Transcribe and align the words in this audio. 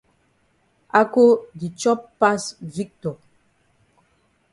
Ako 1.01 1.25
di 1.59 1.67
chop 1.79 1.99
pass 2.19 2.43
Victor. 2.75 3.15